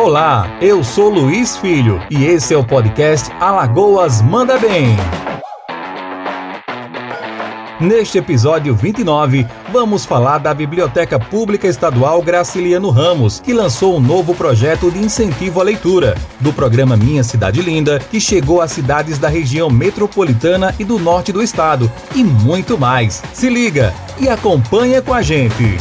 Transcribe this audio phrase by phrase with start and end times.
[0.00, 4.96] Olá, eu sou Luiz Filho e esse é o podcast Alagoas Manda Bem.
[7.80, 14.36] Neste episódio 29, vamos falar da Biblioteca Pública Estadual Graciliano Ramos, que lançou um novo
[14.36, 19.28] projeto de incentivo à leitura, do programa Minha Cidade Linda, que chegou a cidades da
[19.28, 23.20] região metropolitana e do norte do estado, e muito mais.
[23.32, 25.76] Se liga e acompanha com a gente.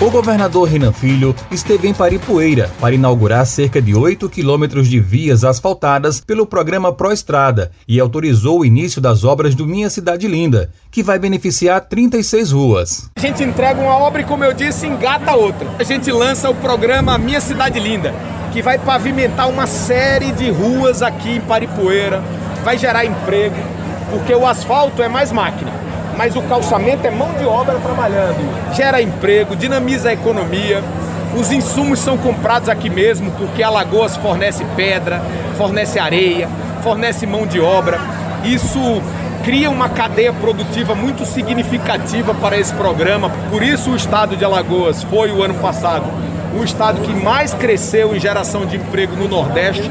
[0.00, 5.44] O governador Renan Filho esteve em Paripueira para inaugurar cerca de 8 quilômetros de vias
[5.44, 10.68] asfaltadas pelo programa Pro Estrada e autorizou o início das obras do Minha Cidade Linda,
[10.90, 13.08] que vai beneficiar 36 ruas.
[13.14, 15.68] A gente entrega uma obra e, como eu disse, engata outra.
[15.78, 18.12] A gente lança o programa Minha Cidade Linda,
[18.52, 22.20] que vai pavimentar uma série de ruas aqui em Paripueira,
[22.64, 23.56] vai gerar emprego,
[24.10, 25.84] porque o asfalto é mais máquina
[26.16, 28.74] mas o calçamento é mão de obra trabalhando.
[28.74, 30.82] Gera emprego, dinamiza a economia.
[31.36, 35.20] Os insumos são comprados aqui mesmo, porque Alagoas fornece pedra,
[35.56, 36.48] fornece areia,
[36.82, 37.98] fornece mão de obra.
[38.44, 39.02] Isso
[39.44, 43.30] cria uma cadeia produtiva muito significativa para esse programa.
[43.50, 46.24] Por isso o estado de Alagoas foi o ano passado
[46.58, 49.90] o estado que mais cresceu em geração de emprego no Nordeste.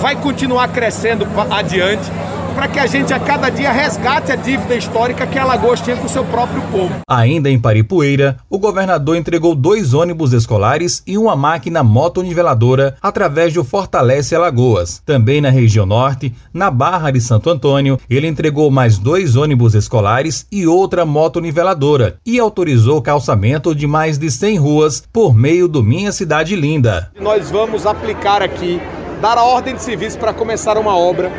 [0.00, 2.10] Vai continuar crescendo adiante
[2.56, 6.06] para que a gente a cada dia resgate a dívida histórica que Alagoas tinha com
[6.06, 6.94] o seu próprio povo.
[7.06, 13.62] Ainda em Paripueira, o governador entregou dois ônibus escolares e uma máquina motoniveladora através do
[13.62, 15.02] Fortalece Alagoas.
[15.04, 20.46] Também na região norte, na Barra de Santo Antônio, ele entregou mais dois ônibus escolares
[20.50, 25.82] e outra motoniveladora e autorizou o calçamento de mais de 100 ruas por meio do
[25.82, 27.10] Minha Cidade Linda.
[27.20, 28.80] Nós vamos aplicar aqui,
[29.20, 31.30] dar a ordem de serviço para começar uma obra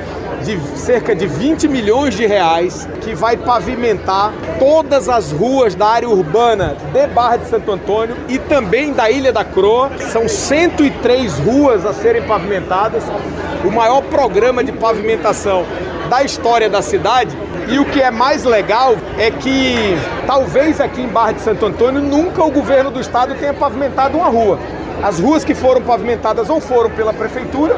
[0.43, 6.09] de cerca de 20 milhões de reais que vai pavimentar todas as ruas da área
[6.09, 9.91] urbana de Barra de Santo Antônio e também da Ilha da Croa.
[10.11, 13.03] São 103 ruas a serem pavimentadas,
[13.64, 15.65] o maior programa de pavimentação
[16.09, 17.36] da história da cidade.
[17.69, 22.02] E o que é mais legal é que talvez aqui em Barra de Santo Antônio
[22.02, 24.58] nunca o governo do estado tenha pavimentado uma rua.
[25.04, 27.77] As ruas que foram pavimentadas ou foram pela prefeitura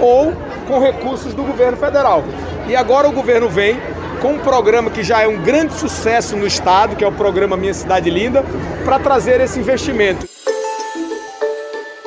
[0.00, 0.32] ou
[0.66, 2.24] com recursos do governo federal.
[2.68, 3.76] E agora o governo vem
[4.20, 7.56] com um programa que já é um grande sucesso no estado, que é o programa
[7.56, 8.44] Minha Cidade Linda,
[8.84, 10.26] para trazer esse investimento.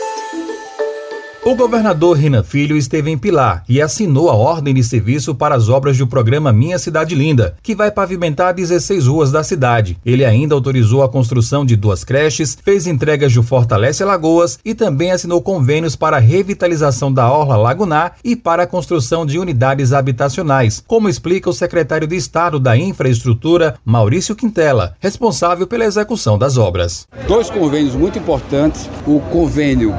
[1.45, 5.67] O governador Renan Filho esteve em Pilar e assinou a ordem de serviço para as
[5.67, 9.97] obras do programa Minha Cidade Linda, que vai pavimentar 16 ruas da cidade.
[10.05, 15.11] Ele ainda autorizou a construção de duas creches, fez entregas do Fortalece Lagoas e também
[15.11, 20.81] assinou convênios para a revitalização da Orla Lagunar e para a construção de unidades habitacionais,
[20.87, 27.05] como explica o secretário de Estado da Infraestrutura, Maurício Quintela, responsável pela execução das obras.
[27.27, 29.93] Dois convênios muito importantes: o convênio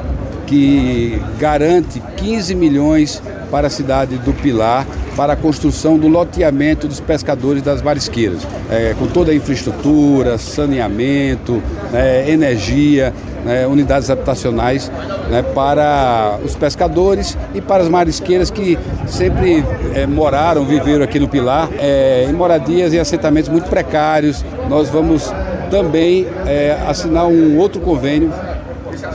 [0.45, 4.85] que garante 15 milhões para a cidade do Pilar
[5.15, 11.63] para a construção do loteamento dos pescadores das marisqueiras, é, com toda a infraestrutura, saneamento,
[11.91, 13.13] né, energia,
[13.45, 14.91] né, unidades habitacionais
[15.29, 18.77] né, para os pescadores e para as marisqueiras que
[19.07, 24.43] sempre é, moraram, viveram aqui no Pilar, é, em moradias e assentamentos muito precários.
[24.69, 25.31] Nós vamos
[25.71, 28.33] também é, assinar um outro convênio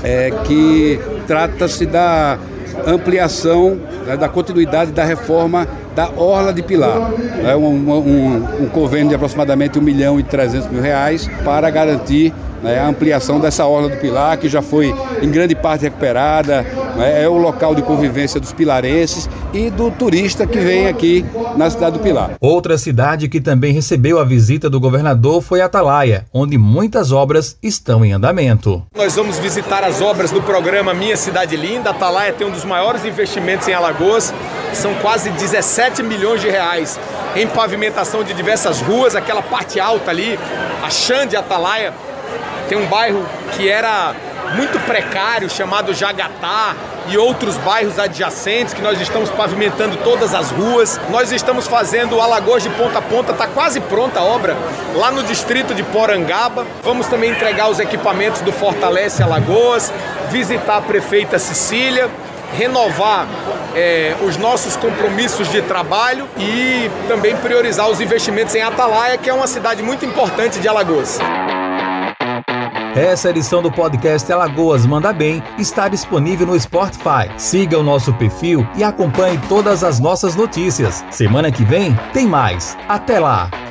[0.02, 0.98] é, que
[1.30, 2.36] trata-se da
[2.84, 7.12] ampliação, né, da continuidade da reforma da Orla de Pilar.
[7.46, 12.34] É um, um, um, convênio de aproximadamente 1 milhão e 300 mil reais para garantir
[12.62, 16.62] né, a ampliação dessa orla do Pilar, que já foi em grande parte recuperada,
[16.96, 21.24] né, é o local de convivência dos pilarenses e do turista que vem aqui
[21.56, 22.32] na cidade do Pilar.
[22.40, 28.04] Outra cidade que também recebeu a visita do governador foi Atalaia, onde muitas obras estão
[28.04, 28.82] em andamento.
[28.94, 31.90] Nós vamos visitar as obras do programa Minha Cidade Linda.
[31.90, 34.32] Atalaia tem um dos maiores investimentos em Alagoas,
[34.72, 36.98] são quase 17 milhões de reais
[37.34, 40.38] em pavimentação de diversas ruas, aquela parte alta ali,
[40.82, 41.92] a Xande Atalaia,
[42.68, 44.14] tem um bairro que era
[44.54, 46.74] muito precário, chamado Jagatá,
[47.08, 51.00] e outros bairros adjacentes que nós estamos pavimentando todas as ruas.
[51.10, 54.56] Nós estamos fazendo Alagoas de ponta a ponta, está quase pronta a obra,
[54.94, 56.66] lá no distrito de Porangaba.
[56.82, 59.92] Vamos também entregar os equipamentos do Fortalece Alagoas,
[60.30, 62.08] visitar a prefeita Cecília,
[62.56, 63.26] renovar
[63.74, 69.32] é, os nossos compromissos de trabalho e também priorizar os investimentos em Atalaia, que é
[69.32, 71.18] uma cidade muito importante de Alagoas.
[72.94, 77.30] Essa edição do podcast Alagoas Manda Bem está disponível no Spotify.
[77.36, 81.04] Siga o nosso perfil e acompanhe todas as nossas notícias.
[81.08, 82.76] Semana que vem tem mais.
[82.88, 83.69] Até lá!